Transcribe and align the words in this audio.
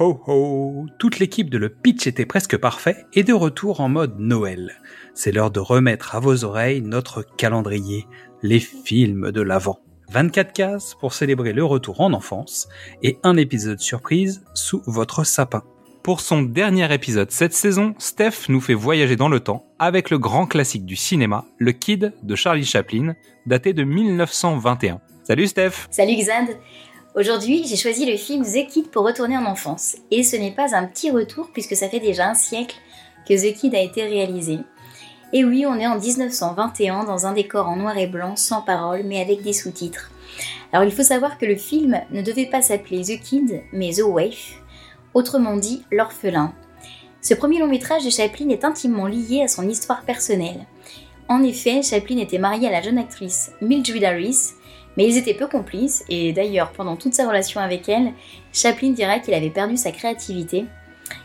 Ho 0.00 0.20
ho 0.26 0.32
ho 0.32 0.86
Toute 0.98 1.20
l'équipe 1.20 1.48
de 1.48 1.56
Le 1.56 1.68
Pitch 1.68 2.08
était 2.08 2.26
presque 2.26 2.56
parfait 2.56 3.06
et 3.12 3.22
de 3.22 3.32
retour 3.32 3.80
en 3.80 3.88
mode 3.88 4.18
Noël. 4.18 4.80
C'est 5.14 5.30
l'heure 5.30 5.52
de 5.52 5.60
remettre 5.60 6.16
à 6.16 6.20
vos 6.20 6.42
oreilles 6.42 6.82
notre 6.82 7.22
calendrier, 7.36 8.08
les 8.42 8.58
films 8.58 9.30
de 9.30 9.40
l'Avent. 9.40 9.78
24 10.10 10.52
cases 10.52 10.96
pour 10.98 11.12
célébrer 11.12 11.52
le 11.52 11.64
retour 11.64 12.00
en 12.00 12.12
enfance 12.12 12.68
et 13.04 13.18
un 13.22 13.36
épisode 13.36 13.78
surprise 13.78 14.42
sous 14.54 14.82
votre 14.86 15.22
sapin. 15.22 15.62
Pour 16.02 16.20
son 16.20 16.42
dernier 16.42 16.92
épisode 16.92 17.30
cette 17.30 17.54
saison, 17.54 17.94
Steph 17.98 18.48
nous 18.48 18.60
fait 18.60 18.74
voyager 18.74 19.14
dans 19.14 19.28
le 19.28 19.38
temps 19.38 19.64
avec 19.78 20.10
le 20.10 20.18
grand 20.18 20.46
classique 20.46 20.84
du 20.84 20.96
cinéma, 20.96 21.44
Le 21.58 21.70
Kid 21.70 22.12
de 22.20 22.34
Charlie 22.34 22.64
Chaplin, 22.64 23.14
daté 23.46 23.72
de 23.72 23.84
1921. 23.84 25.00
Salut 25.22 25.46
Steph 25.46 25.86
Salut 25.90 26.16
Xad 26.16 26.58
Aujourd'hui, 27.16 27.62
j'ai 27.64 27.76
choisi 27.76 28.10
le 28.10 28.16
film 28.16 28.42
The 28.42 28.66
Kid 28.66 28.90
pour 28.90 29.04
retourner 29.04 29.38
en 29.38 29.44
enfance. 29.44 29.96
Et 30.10 30.24
ce 30.24 30.34
n'est 30.34 30.50
pas 30.50 30.74
un 30.74 30.84
petit 30.84 31.12
retour 31.12 31.50
puisque 31.52 31.76
ça 31.76 31.88
fait 31.88 32.00
déjà 32.00 32.28
un 32.28 32.34
siècle 32.34 32.74
que 33.28 33.34
The 33.34 33.54
Kid 33.54 33.72
a 33.76 33.80
été 33.80 34.02
réalisé. 34.02 34.58
Et 35.32 35.44
oui, 35.44 35.64
on 35.64 35.78
est 35.78 35.86
en 35.86 35.96
1921 35.96 37.04
dans 37.04 37.24
un 37.26 37.32
décor 37.32 37.68
en 37.68 37.76
noir 37.76 37.96
et 37.98 38.08
blanc, 38.08 38.34
sans 38.34 38.62
parole, 38.62 39.04
mais 39.04 39.20
avec 39.20 39.42
des 39.42 39.52
sous-titres. 39.52 40.10
Alors 40.72 40.84
il 40.84 40.90
faut 40.90 41.04
savoir 41.04 41.38
que 41.38 41.46
le 41.46 41.54
film 41.54 42.00
ne 42.10 42.20
devait 42.20 42.46
pas 42.46 42.62
s'appeler 42.62 43.02
The 43.02 43.22
Kid, 43.22 43.62
mais 43.72 43.92
The 43.92 44.02
Waif, 44.02 44.60
autrement 45.14 45.56
dit 45.56 45.84
l'orphelin. 45.92 46.52
Ce 47.22 47.34
premier 47.34 47.60
long 47.60 47.68
métrage 47.68 48.04
de 48.04 48.10
Chaplin 48.10 48.48
est 48.48 48.64
intimement 48.64 49.06
lié 49.06 49.42
à 49.42 49.48
son 49.48 49.68
histoire 49.68 50.02
personnelle. 50.02 50.66
En 51.28 51.44
effet, 51.44 51.80
Chaplin 51.80 52.18
était 52.18 52.38
marié 52.38 52.66
à 52.66 52.72
la 52.72 52.82
jeune 52.82 52.98
actrice 52.98 53.52
Mildred 53.60 54.02
Harris, 54.02 54.54
mais 54.96 55.06
ils 55.06 55.16
étaient 55.16 55.34
peu 55.34 55.46
complices, 55.46 56.04
et 56.08 56.32
d'ailleurs, 56.32 56.72
pendant 56.72 56.96
toute 56.96 57.14
sa 57.14 57.26
relation 57.26 57.60
avec 57.60 57.88
elle, 57.88 58.12
Chaplin 58.52 58.90
dirait 58.90 59.20
qu'il 59.20 59.34
avait 59.34 59.50
perdu 59.50 59.76
sa 59.76 59.92
créativité. 59.92 60.66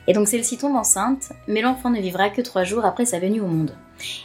Et 0.07 0.13
donc 0.13 0.27
celle-ci 0.27 0.57
tombe 0.57 0.75
enceinte, 0.75 1.31
mais 1.47 1.61
l'enfant 1.61 1.89
ne 1.89 2.01
vivra 2.01 2.29
que 2.29 2.41
trois 2.41 2.63
jours 2.63 2.85
après 2.85 3.05
sa 3.05 3.19
venue 3.19 3.41
au 3.41 3.47
monde. 3.47 3.75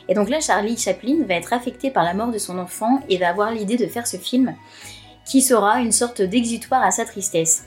Et 0.08 0.14
donc 0.14 0.28
là, 0.28 0.40
Charlie 0.40 0.76
Chaplin 0.76 1.24
va 1.26 1.34
être 1.34 1.52
affecté 1.52 1.90
par 1.90 2.04
la 2.04 2.14
mort 2.14 2.30
de 2.30 2.38
son 2.38 2.58
enfant 2.58 3.00
et 3.08 3.18
va 3.18 3.28
avoir 3.28 3.52
l'idée 3.52 3.76
de 3.76 3.86
faire 3.86 4.06
ce 4.06 4.16
film, 4.16 4.54
qui 5.26 5.42
sera 5.42 5.80
une 5.80 5.92
sorte 5.92 6.22
d'exutoire 6.22 6.82
à 6.82 6.90
sa 6.90 7.04
tristesse. 7.04 7.66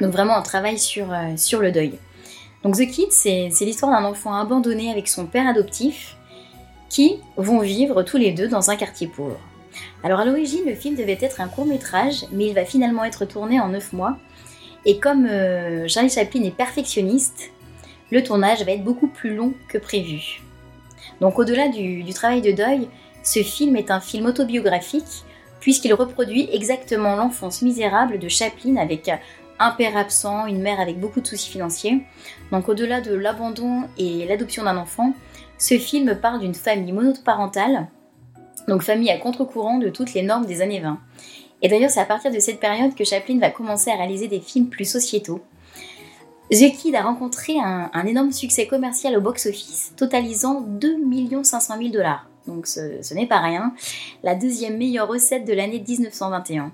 Donc 0.00 0.12
vraiment 0.12 0.36
un 0.36 0.42
travail 0.42 0.78
sur, 0.78 1.12
euh, 1.12 1.36
sur 1.36 1.60
le 1.60 1.72
deuil. 1.72 1.98
Donc 2.62 2.76
The 2.76 2.86
Kid, 2.90 3.10
c'est 3.10 3.50
l'histoire 3.60 3.92
d'un 3.92 4.06
enfant 4.06 4.34
abandonné 4.34 4.90
avec 4.90 5.08
son 5.08 5.26
père 5.26 5.48
adoptif, 5.48 6.16
qui 6.88 7.20
vont 7.36 7.60
vivre 7.60 8.02
tous 8.02 8.16
les 8.16 8.32
deux 8.32 8.48
dans 8.48 8.70
un 8.70 8.76
quartier 8.76 9.06
pauvre. 9.06 9.38
Alors 10.02 10.20
à 10.20 10.24
l'origine, 10.24 10.64
le 10.66 10.74
film 10.74 10.94
devait 10.94 11.18
être 11.20 11.40
un 11.40 11.48
court 11.48 11.66
métrage, 11.66 12.24
mais 12.32 12.46
il 12.46 12.54
va 12.54 12.64
finalement 12.64 13.04
être 13.04 13.24
tourné 13.24 13.60
en 13.60 13.68
9 13.68 13.92
mois. 13.92 14.16
Et 14.84 14.98
comme 14.98 15.26
euh, 15.26 15.86
Charlie 15.88 16.10
Chaplin 16.10 16.42
est 16.42 16.56
perfectionniste, 16.56 17.50
le 18.10 18.22
tournage 18.22 18.64
va 18.64 18.72
être 18.72 18.84
beaucoup 18.84 19.08
plus 19.08 19.34
long 19.34 19.52
que 19.68 19.78
prévu. 19.78 20.42
Donc 21.20 21.38
au-delà 21.38 21.68
du, 21.68 22.02
du, 22.02 22.14
travail 22.14 22.40
de 22.40 22.52
deuil, 22.52 22.88
ce 23.22 23.42
film 23.42 23.76
est 23.76 23.90
un 23.90 24.00
film 24.00 24.26
autobiographique, 24.26 25.24
puisqu'il 25.60 25.92
reproduit 25.92 26.48
exactement 26.52 27.16
l'enfance 27.16 27.62
misérable 27.62 28.18
de 28.18 28.28
Chaplin 28.28 28.76
avec 28.76 29.10
un 29.58 29.70
père 29.72 29.96
absent, 29.96 30.46
une 30.46 30.62
mère 30.62 30.80
avec 30.80 30.98
beaucoup 30.98 31.20
de 31.20 31.26
soucis 31.26 31.50
financiers. 31.50 32.02
Donc 32.50 32.68
au-delà 32.68 33.02
de 33.02 33.14
l'abandon 33.14 33.82
et 33.98 34.26
l'adoption 34.26 34.64
d'un 34.64 34.78
enfant, 34.78 35.12
ce 35.58 35.78
film 35.78 36.16
parle 36.16 36.40
d'une 36.40 36.54
famille 36.54 36.92
monoparentale 36.92 37.88
donc 38.68 38.82
famille 38.82 39.10
à 39.10 39.18
contre-courant 39.18 39.78
de 39.78 39.88
toutes 39.88 40.14
les 40.14 40.22
normes 40.22 40.46
des 40.46 40.62
années 40.62 40.80
20. 40.80 40.98
Et 41.62 41.68
d'ailleurs, 41.68 41.90
c'est 41.90 42.00
à 42.00 42.06
partir 42.06 42.30
de 42.30 42.38
cette 42.38 42.60
période 42.60 42.94
que 42.94 43.04
Chaplin 43.04 43.38
va 43.38 43.50
commencer 43.50 43.90
à 43.90 43.96
réaliser 43.96 44.28
des 44.28 44.40
films 44.40 44.68
plus 44.68 44.86
sociétaux. 44.86 45.40
The 46.50 46.72
Kid 46.76 46.96
a 46.96 47.02
rencontré 47.02 47.58
un, 47.60 48.06
énorme 48.06 48.32
succès 48.32 48.66
commercial 48.66 49.16
au 49.16 49.20
box-office, 49.20 49.92
totalisant 49.96 50.62
2 50.62 50.96
500 51.44 51.74
000 51.78 51.90
dollars. 51.90 52.26
Donc 52.46 52.66
ce, 52.66 53.02
ce 53.02 53.14
n'est 53.14 53.26
pas 53.26 53.38
rien. 53.38 53.72
La 54.24 54.34
deuxième 54.34 54.76
meilleure 54.76 55.06
recette 55.06 55.46
de 55.46 55.52
l'année 55.52 55.84
1921. 55.86 56.72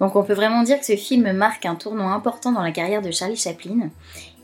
Donc 0.00 0.16
on 0.16 0.22
peut 0.22 0.32
vraiment 0.32 0.62
dire 0.62 0.80
que 0.80 0.86
ce 0.86 0.96
film 0.96 1.32
marque 1.32 1.66
un 1.66 1.74
tournant 1.74 2.12
important 2.12 2.52
dans 2.52 2.62
la 2.62 2.72
carrière 2.72 3.02
de 3.02 3.10
Charlie 3.10 3.36
Chaplin. 3.36 3.90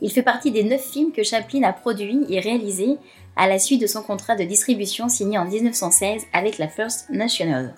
Il 0.03 0.11
fait 0.11 0.23
partie 0.23 0.51
des 0.51 0.63
neuf 0.63 0.83
films 0.83 1.13
que 1.13 1.23
Chaplin 1.23 1.63
a 1.63 1.73
produits 1.73 2.27
et 2.29 2.41
réalisés 2.41 2.99
à 3.37 3.47
la 3.47 3.59
suite 3.59 3.83
de 3.83 3.87
son 3.87 4.03
contrat 4.03 4.35
de 4.35 4.45
distribution 4.45 5.09
signé 5.09 5.39
en 5.39 5.45
1916 5.45 6.23
avec 6.33 6.59
la 6.59 6.69
First 6.69 7.11
National. 7.11 7.75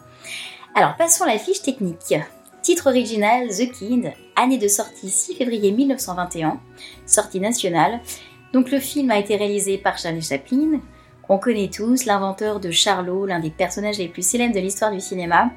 Alors 0.74 0.96
passons 0.96 1.24
à 1.24 1.28
la 1.28 1.38
fiche 1.38 1.62
technique. 1.62 2.14
Titre 2.62 2.88
original 2.88 3.48
The 3.48 3.70
Kid, 3.72 4.12
année 4.36 4.58
de 4.58 4.68
sortie 4.68 5.10
6 5.10 5.34
février 5.34 5.72
1921, 5.72 6.60
sortie 7.06 7.40
nationale. 7.40 8.00
Donc 8.52 8.70
le 8.70 8.78
film 8.78 9.10
a 9.10 9.18
été 9.18 9.36
réalisé 9.36 9.78
par 9.78 9.98
Charlie 9.98 10.22
Chaplin, 10.22 10.80
qu'on 11.26 11.38
connaît 11.38 11.68
tous, 11.68 12.04
l'inventeur 12.04 12.60
de 12.60 12.70
Charlot, 12.70 13.26
l'un 13.26 13.40
des 13.40 13.50
personnages 13.50 13.98
les 13.98 14.08
plus 14.08 14.26
célèbres 14.26 14.54
de 14.54 14.60
l'histoire 14.60 14.92
du 14.92 15.00
cinéma. 15.00 15.50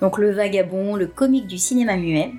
Donc 0.00 0.18
le 0.18 0.32
vagabond, 0.32 0.96
le 0.96 1.06
comique 1.06 1.46
du 1.46 1.58
cinéma 1.58 1.96
muet. 1.96 2.32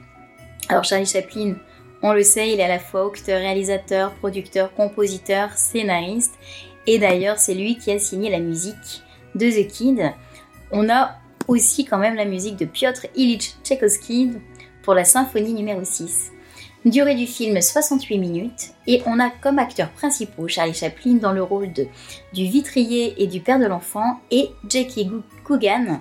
Alors 0.70 0.84
Charlie 0.84 1.06
Chaplin, 1.06 1.56
on 2.02 2.14
le 2.14 2.24
sait, 2.24 2.52
il 2.52 2.60
est 2.60 2.64
à 2.64 2.68
la 2.68 2.80
fois 2.80 3.06
auteur, 3.06 3.40
réalisateur, 3.40 4.14
producteur, 4.16 4.74
compositeur, 4.74 5.52
scénariste 5.54 6.36
et 6.88 7.00
d'ailleurs, 7.00 7.40
c'est 7.40 7.54
lui 7.54 7.78
qui 7.78 7.92
a 7.92 8.00
signé 8.00 8.30
la 8.30 8.40
musique 8.40 9.04
de 9.34 9.50
The 9.50 9.68
Kid. 9.68 10.12
On 10.72 10.90
a 10.90 11.16
aussi 11.48 11.86
quand 11.86 11.98
même 11.98 12.16
la 12.16 12.26
musique 12.26 12.58
de 12.58 12.66
Piotr 12.66 13.06
Ilyich 13.16 13.56
Tchaïkovski 13.64 14.32
pour 14.84 14.94
la 14.94 15.04
symphonie 15.04 15.54
numéro 15.54 15.84
6. 15.84 16.32
Durée 16.86 17.16
du 17.16 17.26
film 17.26 17.60
68 17.60 18.20
minutes 18.20 18.74
et 18.86 19.02
on 19.08 19.20
a 19.20 19.32
comme 19.32 19.58
acteurs 19.58 19.90
principaux 19.90 20.48
Charlie 20.48 20.76
Chaplin 20.76 21.16
dans 21.16 21.32
le 21.32 21.42
rôle 21.42 21.74
de, 21.74 21.88
du 22.34 22.46
vitrier 22.46 23.16
et 23.22 23.26
du 23.26 23.40
père 23.40 23.58
de 23.58 23.66
l'enfant 23.66 24.20
et 24.30 24.50
Jackie 24.70 25.10
Coogan 25.44 26.00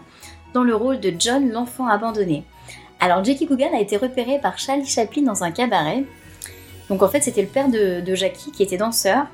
dans 0.52 0.62
le 0.62 0.76
rôle 0.76 1.00
de 1.00 1.14
John 1.18 1.50
l'enfant 1.50 1.86
abandonné. 1.88 2.44
Alors 3.00 3.24
Jackie 3.24 3.46
Coogan 3.46 3.74
a 3.74 3.80
été 3.80 3.96
repéré 3.96 4.38
par 4.38 4.58
Charlie 4.58 4.84
Chaplin 4.84 5.22
dans 5.22 5.42
un 5.42 5.52
cabaret. 5.52 6.04
Donc 6.90 7.02
en 7.02 7.08
fait 7.08 7.22
c'était 7.22 7.42
le 7.42 7.48
père 7.48 7.70
de, 7.70 8.02
de 8.02 8.14
Jackie 8.14 8.52
qui 8.52 8.62
était 8.62 8.76
danseur 8.76 9.26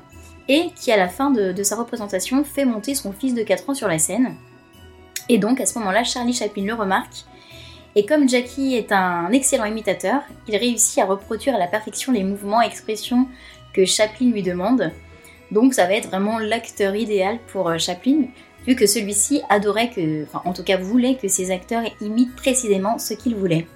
et 0.51 0.69
qui 0.75 0.91
à 0.91 0.97
la 0.97 1.07
fin 1.07 1.31
de, 1.31 1.63
sa 1.63 1.77
représentation 1.77 2.43
fait 2.43 2.65
monter 2.65 2.93
son 2.93 3.13
fils 3.13 3.33
de 3.33 3.41
4 3.41 3.69
ans 3.69 3.73
sur 3.73 3.87
la 3.87 3.97
scène. 3.97 4.35
Et 5.29 5.37
donc 5.37 5.61
à 5.61 5.65
ce 5.65 5.79
moment-là, 5.79 6.03
Charlie 6.03 6.33
Chaplin 6.33 6.65
le 6.65 6.73
remarque, 6.73 7.23
et 7.95 8.05
comme 8.05 8.27
Jackie 8.27 8.75
est 8.75 8.91
un 8.91 9.31
excellent 9.31 9.63
imitateur, 9.63 10.21
il 10.49 10.57
réussit 10.57 10.99
à 10.99 11.05
reproduire 11.05 11.55
à 11.55 11.57
la 11.57 11.67
perfection 11.67 12.11
les 12.11 12.25
mouvements 12.25 12.61
et 12.61 12.65
expressions 12.65 13.27
que 13.73 13.85
Chaplin 13.85 14.29
lui 14.31 14.43
demande. 14.43 14.91
Donc 15.51 15.73
ça 15.73 15.87
va 15.87 15.93
être 15.93 16.09
vraiment 16.09 16.37
l'acteur 16.37 16.95
idéal 16.95 17.39
pour 17.47 17.69
euh, 17.69 17.77
Chaplin, 17.77 18.25
vu 18.67 18.75
que 18.75 18.87
celui-ci 18.87 19.41
adorait 19.47 19.89
que, 19.89 20.23
enfin 20.23 20.41
en 20.43 20.51
tout 20.51 20.63
cas 20.63 20.75
voulait 20.75 21.15
que 21.15 21.29
ses 21.29 21.51
acteurs 21.51 21.83
imitent 22.01 22.35
précisément 22.35 22.97
ce 22.97 23.13
qu'il 23.13 23.35
voulait. 23.35 23.67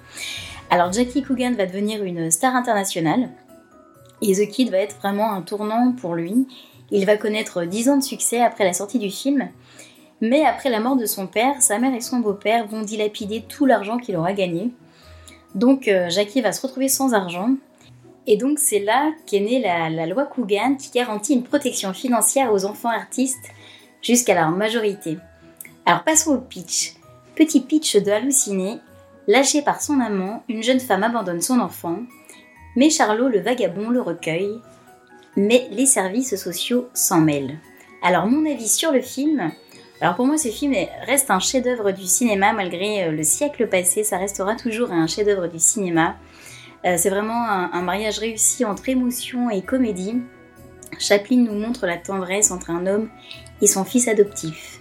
Alors 0.68 0.92
Jackie 0.92 1.22
Coogan 1.22 1.54
va 1.54 1.64
devenir 1.64 2.04
une 2.04 2.30
star 2.30 2.54
internationale, 2.54 3.30
et 4.22 4.32
The 4.32 4.48
Kid 4.48 4.70
va 4.70 4.78
être 4.78 4.96
vraiment 4.98 5.32
un 5.32 5.42
tournant 5.42 5.92
pour 5.92 6.14
lui. 6.14 6.46
Il 6.90 7.06
va 7.06 7.16
connaître 7.16 7.64
10 7.64 7.88
ans 7.90 7.96
de 7.96 8.02
succès 8.02 8.40
après 8.40 8.64
la 8.64 8.72
sortie 8.72 8.98
du 8.98 9.10
film. 9.10 9.48
Mais 10.20 10.44
après 10.44 10.70
la 10.70 10.80
mort 10.80 10.96
de 10.96 11.04
son 11.04 11.26
père, 11.26 11.60
sa 11.60 11.78
mère 11.78 11.94
et 11.94 12.00
son 12.00 12.20
beau-père 12.20 12.66
vont 12.66 12.82
dilapider 12.82 13.42
tout 13.46 13.66
l'argent 13.66 13.98
qu'il 13.98 14.16
aura 14.16 14.32
gagné. 14.32 14.70
Donc 15.54 15.88
euh, 15.88 16.08
Jackie 16.08 16.40
va 16.40 16.52
se 16.52 16.62
retrouver 16.62 16.88
sans 16.88 17.12
argent. 17.12 17.50
Et 18.26 18.36
donc 18.36 18.58
c'est 18.58 18.80
là 18.80 19.12
qu'est 19.26 19.40
née 19.40 19.60
la, 19.60 20.06
loi 20.06 20.24
Coogan 20.24 20.76
qui 20.76 20.90
garantit 20.90 21.34
une 21.34 21.44
protection 21.44 21.92
financière 21.92 22.52
aux 22.52 22.64
enfants 22.64 22.90
artistes 22.90 23.50
jusqu'à 24.02 24.34
leur 24.34 24.50
majorité. 24.50 25.18
Alors 25.84 26.02
passons 26.02 26.34
au 26.34 26.38
pitch. 26.38 26.94
Petit 27.34 27.60
pitch 27.60 27.96
de 27.96 28.10
halluciné. 28.10 28.78
Lâché 29.28 29.60
par 29.60 29.82
son 29.82 30.00
amant, 30.00 30.44
une 30.48 30.62
jeune 30.62 30.80
femme 30.80 31.02
abandonne 31.02 31.40
son 31.40 31.58
enfant. 31.60 31.98
Mais 32.76 32.90
Charlot 32.90 33.28
le 33.28 33.40
vagabond 33.40 33.88
le 33.88 34.02
recueille, 34.02 34.60
mais 35.34 35.66
les 35.70 35.86
services 35.86 36.36
sociaux 36.36 36.88
s'en 36.92 37.20
mêlent. 37.20 37.58
Alors 38.02 38.26
mon 38.26 38.50
avis 38.50 38.68
sur 38.68 38.92
le 38.92 39.00
film, 39.00 39.50
alors 40.00 40.14
pour 40.14 40.26
moi 40.26 40.36
ce 40.36 40.48
film 40.48 40.74
reste 41.06 41.30
un 41.30 41.38
chef-d'œuvre 41.38 41.90
du 41.90 42.04
cinéma 42.04 42.52
malgré 42.52 43.04
euh, 43.04 43.12
le 43.12 43.22
siècle 43.22 43.66
passé, 43.66 44.04
ça 44.04 44.18
restera 44.18 44.54
toujours 44.54 44.92
un 44.92 45.06
chef-d'œuvre 45.06 45.46
du 45.46 45.58
cinéma. 45.58 46.16
Euh, 46.84 46.96
c'est 46.98 47.08
vraiment 47.08 47.48
un, 47.48 47.82
mariage 47.82 48.18
réussi 48.18 48.64
entre 48.66 48.90
émotion 48.90 49.48
et 49.48 49.62
comédie. 49.62 50.20
Chaplin 50.98 51.38
nous 51.38 51.54
montre 51.54 51.86
la 51.86 51.96
tendresse 51.96 52.50
entre 52.50 52.70
un 52.70 52.86
homme 52.86 53.08
et 53.62 53.66
son 53.66 53.84
fils 53.84 54.06
adoptif. 54.06 54.80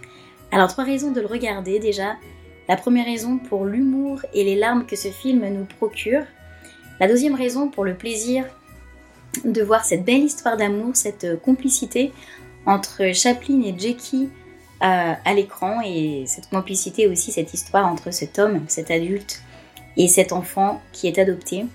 Alors 0.51 0.67
trois 0.67 0.83
raisons 0.83 1.11
de 1.11 1.21
le 1.21 1.27
regarder 1.27 1.79
déjà. 1.79 2.17
La 2.67 2.75
première 2.75 3.05
raison 3.05 3.37
pour 3.37 3.65
l'humour 3.65 4.19
et 4.33 4.43
les 4.43 4.55
larmes 4.55 4.85
que 4.85 4.95
ce 4.95 5.09
film 5.09 5.47
nous 5.47 5.65
procure. 5.65 6.23
La 6.99 7.07
deuxième 7.07 7.35
raison 7.35 7.67
pour 7.69 7.83
le 7.83 7.93
plaisir 7.93 8.45
de 9.43 9.61
voir 9.61 9.83
cette 9.83 10.05
belle 10.05 10.23
histoire 10.23 10.55
d'amour, 10.55 10.95
cette 10.95 11.25
euh, 11.25 11.35
complicité 11.35 12.13
entre 12.65 13.13
Chaplin 13.13 13.61
et 13.61 13.75
Jackie 13.77 14.29
euh, 14.81 15.13
à 15.23 15.33
l'écran 15.33 15.81
et 15.85 16.23
cette 16.25 16.49
complicité 16.49 17.07
aussi, 17.07 17.31
cette 17.31 17.53
histoire 17.53 17.85
entre 17.85 18.11
cet 18.11 18.39
homme, 18.39 18.61
cet 18.67 18.91
adulte 18.91 19.41
et 19.97 20.07
cet 20.07 20.31
enfant 20.31 20.81
qui 20.93 21.07
est 21.07 21.19
adopté. 21.19 21.65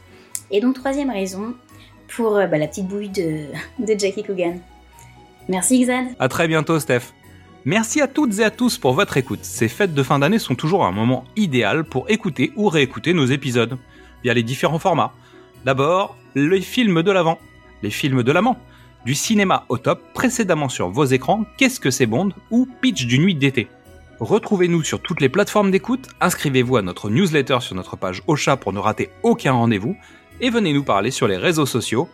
Et 0.51 0.61
donc 0.61 0.75
troisième 0.75 1.11
raison, 1.11 1.55
pour 2.09 2.37
euh, 2.37 2.47
bah, 2.47 2.59
la 2.59 2.67
petite 2.67 2.87
bouille 2.87 3.09
de, 3.09 3.47
Jackie 3.99 4.23
Coogan. 4.23 4.59
Merci 5.49 5.85
Xad. 5.85 6.07
À 6.19 6.29
très 6.29 6.49
bientôt, 6.49 6.79
Steph. 6.79 7.13
Merci 7.65 8.01
à 8.01 8.07
toutes 8.07 8.39
et 8.39 8.45
à 8.45 8.51
tous 8.51 8.79
pour 8.79 8.95
votre 8.95 9.19
écoute. 9.19 9.41
Ces 9.43 9.69
fêtes 9.69 9.93
de 9.93 10.03
fin 10.03 10.19
d'année 10.19 10.39
sont 10.39 10.55
toujours 10.55 10.87
un 10.87 10.93
moment 10.93 11.25
idéal 11.37 11.85
pour 11.85 12.09
écouter 12.09 12.53
ou 12.57 12.69
réécouter 12.69 13.13
nos 13.13 13.27
épisodes 13.27 13.77
via 14.23 14.35
les 14.35 14.43
différents 14.43 14.79
formats. 14.79 15.13
D'abord, 15.65 16.17
les 16.35 16.61
films 16.61 17.03
de 17.03 17.11
l'avant, 17.11 17.39
les 17.83 17.91
films 17.91 18.23
de 18.23 18.33
l'amant, 18.33 18.59
du 19.05 19.15
cinéma 19.15 19.65
au 19.69 19.79
top 19.79 20.01
précédemment 20.13 20.69
sur 20.69 20.91
vos 20.91 21.05
écrans 21.05 21.45
Qu'est-ce 21.57 21.81
que 21.81 21.91
c'est 21.91 22.07
Bond 22.07 22.31
ou 22.51 22.69
Pitch 22.81 23.07
d'une 23.07 23.23
nuit 23.23 23.35
d'été. 23.35 23.69
Retrouvez-nous 24.21 24.83
sur 24.83 25.01
toutes 25.01 25.23
les 25.23 25.31
plateformes 25.31 25.71
d'écoute, 25.71 26.09
inscrivez-vous 26.21 26.77
à 26.77 26.83
notre 26.83 27.09
newsletter 27.09 27.59
sur 27.61 27.75
notre 27.75 27.97
page 27.97 28.23
Ocha 28.27 28.57
pour 28.57 28.73
ne 28.75 28.79
rater 28.79 29.11
aucun 29.23 29.53
rendez-vous 29.53 29.97
et 30.43 30.51
venez 30.51 30.75
nous 30.75 30.85
parler 30.85 31.11
sur 31.11 31.27
les 31.27 31.39
réseaux 31.39 31.67
sociaux 31.67 32.09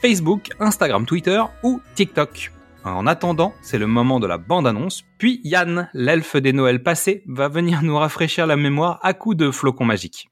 Facebook, 0.00 0.50
Instagram, 0.60 1.04
Twitter 1.04 1.42
ou 1.64 1.80
TikTok. 1.96 2.52
En 2.84 3.06
attendant, 3.08 3.52
c'est 3.60 3.78
le 3.78 3.88
moment 3.88 4.20
de 4.20 4.28
la 4.28 4.38
bande-annonce, 4.38 5.02
puis 5.18 5.40
Yann, 5.42 5.90
l'elfe 5.92 6.36
des 6.36 6.52
Noëls 6.52 6.82
passés, 6.82 7.24
va 7.26 7.48
venir 7.48 7.82
nous 7.82 7.96
rafraîchir 7.96 8.46
la 8.46 8.56
mémoire 8.56 9.00
à 9.02 9.12
coups 9.12 9.36
de 9.36 9.50
flocons 9.50 9.84
magiques. 9.84 10.30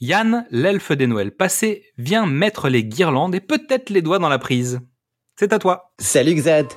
Yann, 0.00 0.46
l'elfe 0.52 0.92
des 0.92 1.08
Noëls 1.08 1.32
passés, 1.32 1.82
vient 1.96 2.24
mettre 2.24 2.68
les 2.68 2.84
guirlandes 2.84 3.34
et 3.34 3.40
peut-être 3.40 3.90
les 3.90 4.00
doigts 4.00 4.20
dans 4.20 4.28
la 4.28 4.38
prise. 4.38 4.78
C'est 5.34 5.52
à 5.52 5.58
toi. 5.58 5.92
Salut 5.98 6.34
Xad. 6.34 6.68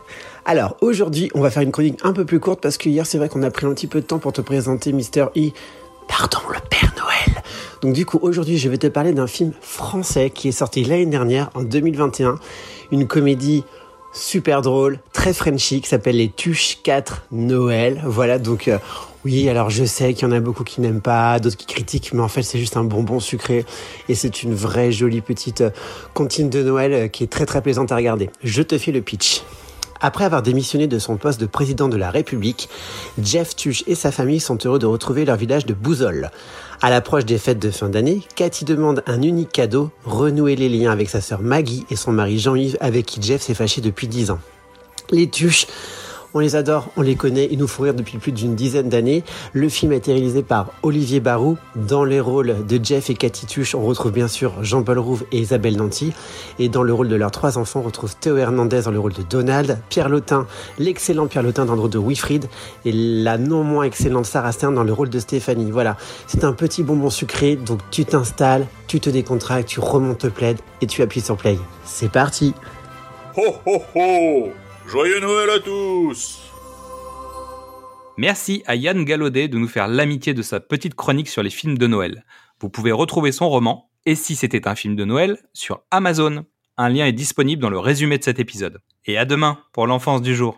Alors 0.44 0.76
aujourd'hui, 0.82 1.30
on 1.36 1.42
va 1.42 1.52
faire 1.52 1.62
une 1.62 1.72
chronique 1.72 2.00
un 2.04 2.14
peu 2.14 2.26
plus 2.26 2.40
courte 2.40 2.62
parce 2.62 2.78
que 2.78 2.90
hier 2.90 3.06
c'est 3.06 3.20
vrai 3.20 3.30
qu'on 3.30 3.44
a 3.44 3.52
pris 3.52 3.68
un 3.68 3.74
petit 3.76 3.86
peu 3.86 4.02
de 4.02 4.08
temps 4.08 4.18
pour 4.18 4.34
te 4.34 4.42
présenter 4.42 4.92
Mister 4.92 5.26
E. 5.38 5.52
Pardon, 6.08 6.40
le 6.50 6.60
Père 6.68 6.94
Noël. 6.98 7.44
Donc 7.84 7.94
du 7.94 8.08
coup, 8.08 8.18
aujourd'hui, 8.24 8.58
je 8.58 8.70
vais 8.70 8.80
te 8.80 8.88
parler 8.88 9.14
d'un 9.14 9.28
film 9.28 9.54
français 9.62 10.32
qui 10.32 10.48
est 10.48 10.52
sorti 10.52 10.84
l'année 10.84 11.06
dernière, 11.06 11.52
en 11.54 11.62
2021. 11.62 12.40
Une 12.92 13.08
comédie 13.08 13.64
super 14.14 14.62
drôle, 14.62 15.00
très 15.14 15.34
Frenchy, 15.34 15.82
qui 15.82 15.90
s'appelle 15.90 16.18
Les 16.18 16.30
Tuches 16.30 16.80
4 16.84 17.24
Noël. 17.32 18.02
Voilà, 18.06 18.40
donc 18.40 18.68
euh, 18.68 18.78
oui, 19.24 19.48
alors 19.50 19.70
je 19.70 19.84
sais 19.84 20.14
qu'il 20.14 20.28
y 20.28 20.32
en 20.32 20.34
a 20.34 20.40
beaucoup 20.40 20.64
qui 20.64 20.82
n'aiment 20.82 21.02
pas, 21.02 21.40
d'autres 21.40 21.58
qui 21.58 21.66
critiquent, 21.66 22.14
mais 22.14 22.22
en 22.22 22.28
fait 22.28 22.44
c'est 22.44 22.60
juste 22.60 22.78
un 22.78 22.84
bonbon 22.84 23.20
sucré 23.20 23.66
et 24.10 24.16
c'est 24.16 24.44
une 24.44 24.54
vraie 24.54 24.92
jolie 24.92 25.22
petite 25.22 25.62
euh, 25.62 25.70
comptine 26.14 26.50
de 26.50 26.64
Noël 26.64 26.94
euh, 26.94 27.08
qui 27.08 27.24
est 27.24 27.28
très 27.28 27.46
très 27.46 27.62
plaisante 27.62 27.92
à 27.92 27.96
regarder. 27.96 28.30
Je 28.44 28.62
te 28.62 28.78
fais 28.78 28.92
le 28.92 29.02
pitch. 29.02 29.44
Après 30.02 30.26
avoir 30.26 30.42
démissionné 30.42 30.88
de 30.88 30.98
son 30.98 31.18
poste 31.18 31.40
de 31.40 31.46
président 31.46 31.88
de 31.88 31.96
la 31.96 32.10
République, 32.10 32.70
Jeff 33.22 33.56
Tuche 33.56 33.84
et 33.86 33.94
sa 33.94 34.12
famille 34.12 34.40
sont 34.40 34.58
heureux 34.66 34.80
de 34.80 34.88
retrouver 34.88 35.26
leur 35.26 35.38
village 35.38 35.68
de 35.68 35.76
Bouzol. 35.76 36.32
À 36.82 36.90
l'approche 36.90 37.26
des 37.26 37.38
fêtes 37.38 37.60
de 37.60 37.70
fin 37.70 37.88
d'année, 37.88 38.24
Cathy 38.36 38.66
demande 38.66 39.04
un 39.06 39.22
unique 39.22 39.52
cadeau, 39.52 39.92
renouer 40.04 40.56
les 40.56 40.70
liens 40.70 40.92
avec 40.92 41.10
sa 41.10 41.22
sœur 41.22 41.42
Maggie 41.42 41.86
et 41.92 41.96
son 41.96 42.12
mari 42.12 42.40
Jean-Yves 42.40 42.78
avec 42.82 43.06
qui 43.06 43.22
Jeff 43.22 43.44
s'est 43.44 43.54
fâché 43.54 43.82
depuis 43.82 44.08
10 44.08 44.32
ans. 44.32 44.40
Les 45.12 45.30
Tuches 45.30 45.68
on 46.34 46.40
les 46.40 46.56
adore, 46.56 46.90
on 46.98 47.02
les 47.02 47.16
connaît, 47.16 47.48
ils 47.52 47.58
nous 47.58 47.68
font 47.68 47.84
rire 47.84 47.94
depuis 47.94 48.18
plus 48.18 48.32
d'une 48.32 48.56
dizaine 48.56 48.90
d'années. 48.90 49.24
Le 49.54 49.68
film 49.70 49.92
a 49.92 49.96
été 49.96 50.14
réalisé 50.14 50.44
par 50.44 50.72
Olivier 50.84 51.20
Barou. 51.20 51.58
Dans 51.76 52.04
les 52.04 52.20
rôles 52.20 52.66
de 52.66 52.80
Jeff 52.84 53.10
et 53.10 53.16
Cathy 53.16 53.46
Tuche, 53.46 53.76
on 53.76 53.82
retrouve 53.82 54.12
bien 54.12 54.28
sûr 54.28 54.64
Jean-Paul 54.64 55.00
Rouve 55.00 55.26
et 55.32 55.40
Isabelle 55.40 55.78
Nanty. 55.78 56.14
Et 56.60 56.70
dans 56.70 56.84
le 56.84 56.94
rôle 56.94 57.10
de 57.10 57.16
leurs 57.16 57.32
trois 57.32 57.58
enfants, 57.58 57.82
on 57.82 57.84
retrouve 57.84 58.16
Théo 58.16 58.38
Hernandez 58.38 58.82
dans 58.84 58.92
le 58.92 59.00
rôle 59.00 59.14
de 59.14 59.24
Donald, 59.24 59.80
Pierre 59.90 60.10
Lotin, 60.10 60.48
l'excellent 60.80 61.28
Pierre 61.28 61.44
Lotin 61.44 61.66
dans 61.66 61.76
le 61.76 61.82
rôle 61.82 61.90
de 61.90 62.00
Wilfried, 62.00 62.46
et 62.86 62.92
la 62.94 63.38
non 63.38 63.64
moins 63.64 63.84
excellente 63.84 64.26
Sarah 64.26 64.52
Stern 64.52 64.74
dans 64.74 64.84
le 64.84 64.94
rôle 64.94 65.10
de 65.10 65.20
Stéphanie. 65.20 65.72
Voilà, 65.72 65.98
c'est 66.28 66.44
un 66.44 66.54
petit 66.54 66.84
bonbon 66.84 67.10
sucré, 67.10 67.56
donc 67.56 67.80
tu 67.92 68.06
t'installes, 68.06 68.68
tu 68.88 69.00
te 69.00 69.10
décontractes, 69.10 69.68
tu 69.68 69.80
remontes 69.80 70.24
le 70.24 70.30
plaid 70.30 70.58
et 70.82 70.88
tu 70.88 71.02
appuies 71.02 71.22
sur 71.22 71.38
play. 71.38 71.58
C'est 71.86 72.12
parti 72.12 72.54
Ho 73.38 73.56
ho 73.66 73.82
ho 73.96 74.50
Joyeux 74.88 75.20
Noël 75.20 75.50
à 75.50 75.60
tous 75.60 76.40
Merci 78.18 78.64
à 78.66 78.76
Yann 78.76 79.04
Gallaudet 79.06 79.48
de 79.48 79.58
nous 79.58 79.68
faire 79.68 79.88
l'amitié 79.88 80.34
de 80.34 80.42
sa 80.42 80.60
petite 80.60 80.96
chronique 80.96 81.30
sur 81.30 81.44
les 81.44 81.50
films 81.50 81.78
de 81.78 81.88
Noël. 81.88 82.26
Vous 82.60 82.70
pouvez 82.70 82.92
retrouver 82.92 83.32
son 83.32 83.50
roman, 83.50 83.90
Et 84.06 84.16
si 84.16 84.36
c'était 84.36 84.68
un 84.68 84.76
film 84.76 84.96
de 84.96 85.06
Noël, 85.06 85.38
sur 85.54 85.82
Amazon. 85.92 86.46
Un 86.78 86.90
lien 86.90 87.06
est 87.06 87.14
disponible 87.14 87.62
dans 87.62 87.70
le 87.70 87.80
résumé 87.80 88.18
de 88.18 88.24
cet 88.24 88.40
épisode. 88.40 88.80
Et 89.06 89.18
à 89.18 89.26
demain 89.26 89.60
pour 89.72 89.88
l'enfance 89.88 90.22
du 90.22 90.36
jour. 90.36 90.50